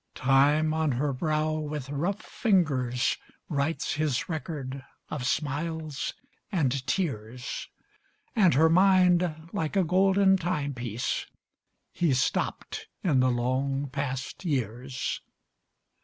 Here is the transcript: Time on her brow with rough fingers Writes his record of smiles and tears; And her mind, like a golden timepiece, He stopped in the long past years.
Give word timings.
Time 0.15 0.73
on 0.73 0.93
her 0.93 1.13
brow 1.13 1.51
with 1.59 1.91
rough 1.91 2.23
fingers 2.23 3.17
Writes 3.49 3.93
his 3.93 4.27
record 4.27 4.83
of 5.11 5.27
smiles 5.27 6.15
and 6.51 6.87
tears; 6.87 7.67
And 8.35 8.55
her 8.55 8.67
mind, 8.67 9.49
like 9.53 9.75
a 9.75 9.83
golden 9.83 10.37
timepiece, 10.37 11.27
He 11.91 12.15
stopped 12.15 12.87
in 13.03 13.19
the 13.19 13.29
long 13.29 13.89
past 13.91 14.43
years. 14.43 15.21